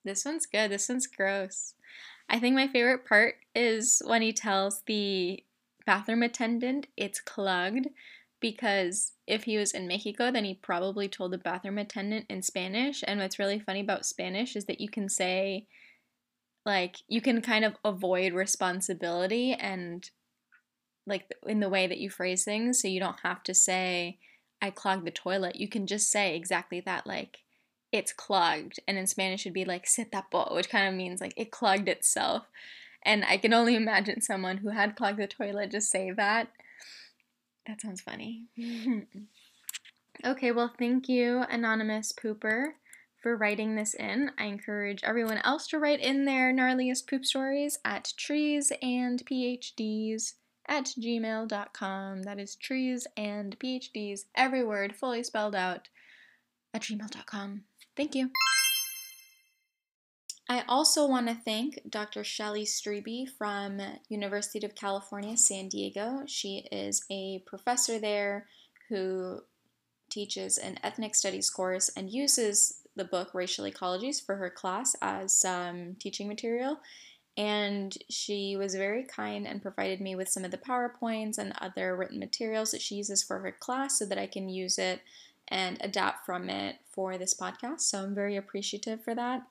[0.06, 0.72] This one's good.
[0.72, 1.74] This one's gross.
[2.30, 5.44] I think my favorite part is when he tells the
[5.86, 7.88] bathroom attendant it's clogged
[8.40, 13.02] because if he was in Mexico, then he probably told the bathroom attendant in Spanish.
[13.08, 15.68] And what's really funny about Spanish is that you can say,
[16.66, 20.10] like, you can kind of avoid responsibility and,
[21.06, 22.82] like, in the way that you phrase things.
[22.82, 24.20] So you don't have to say,
[24.62, 25.56] I clogged the toilet.
[25.56, 27.40] You can just say exactly that, like,
[27.92, 28.80] it's clogged.
[28.88, 31.90] And in Spanish, it'd be like, se tapó, which kind of means, like, it clogged
[31.90, 32.44] itself.
[33.04, 36.50] And I can only imagine someone who had clogged the toilet just say that
[37.66, 38.46] that sounds funny.
[40.26, 42.74] okay, well, thank you, Anonymous Pooper,
[43.22, 44.32] for writing this in.
[44.38, 50.34] I encourage everyone else to write in their gnarliest poop stories at trees and PhDs
[50.68, 52.24] at gmail.com.
[52.24, 55.90] That is trees and PhDs, every word fully spelled out
[56.74, 57.64] at gmail.com.
[57.96, 58.32] Thank you.
[60.50, 62.24] I also want to thank Dr.
[62.24, 66.24] Shelley Strebe from University of California, San Diego.
[66.28, 68.48] She is a professor there
[68.90, 69.40] who
[70.12, 75.44] teaches an ethnic studies course and uses the book Racial Ecologies for her class as
[75.46, 76.78] um, teaching material.
[77.36, 81.96] And she was very kind and provided me with some of the PowerPoints and other
[81.96, 85.02] written materials that she uses for her class so that I can use it
[85.48, 87.82] and adapt from it for this podcast.
[87.82, 89.42] So I'm very appreciative for that.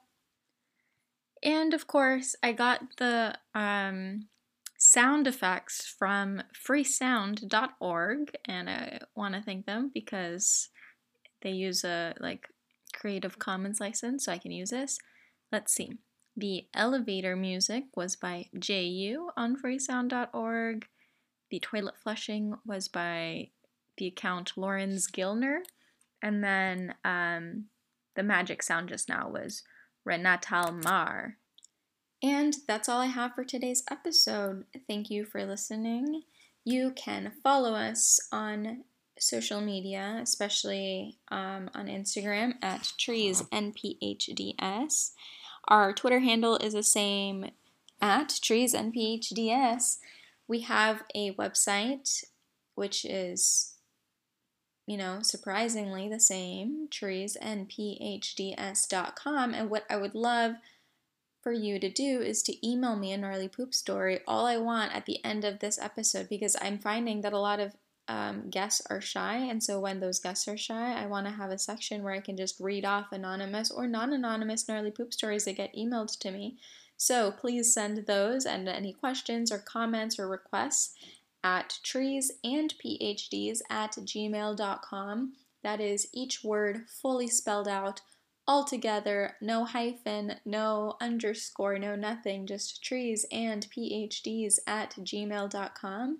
[1.43, 4.29] And of course, I got the um,
[4.79, 10.69] sound effects from freesound.org, and I want to thank them because
[11.43, 12.47] they use a like
[12.95, 14.99] Creative Commons license, so I can use this.
[15.51, 15.99] Let's see.
[16.37, 20.87] The elevator music was by JU on freesound.org.
[21.51, 23.51] The toilet flushing was by
[23.99, 25.59] the account Lawrence Gilner.
[26.23, 27.67] And then um,
[28.17, 29.63] the magic sound just now was
[30.09, 31.37] Renatal Mar.
[32.23, 34.65] And that's all I have for today's episode.
[34.89, 36.23] Thank you for listening.
[36.65, 38.85] You can follow us on
[39.19, 43.51] social media, especially um, on Instagram at treesnphds.
[45.69, 47.51] Our Twitter handle is the same
[48.01, 49.99] at treesnphds.
[50.49, 52.25] We have a website
[52.75, 53.75] which is,
[54.87, 59.55] you know, surprisingly the same, treesnphds.com.
[59.55, 60.55] And what I would love
[61.43, 64.95] for you to do is to email me a gnarly poop story all I want
[64.95, 67.75] at the end of this episode because I'm finding that a lot of
[68.09, 69.37] um, guests are shy.
[69.37, 72.21] And so when those guests are shy, I want to have a section where I
[72.21, 76.31] can just read off anonymous or non anonymous gnarly poop stories that get emailed to
[76.31, 76.59] me.
[76.97, 80.95] So please send those and any questions or comments or requests
[81.45, 85.33] at trees and phds at gmail.com.
[85.63, 88.03] That is each word fully spelled out
[88.47, 96.19] all together, no hyphen, no underscore, no nothing, just trees and phds at gmail.com.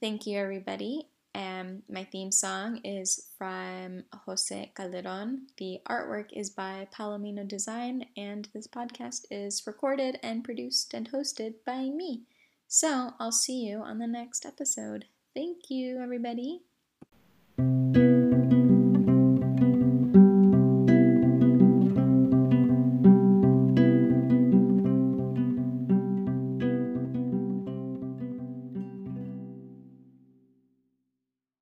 [0.00, 1.08] Thank you, everybody.
[1.34, 5.48] Um, my theme song is from Jose Calderon.
[5.56, 11.54] The artwork is by Palomino Design, and this podcast is recorded and produced and hosted
[11.66, 12.22] by me.
[12.66, 15.06] So I'll see you on the next episode.
[15.34, 16.62] Thank you, everybody.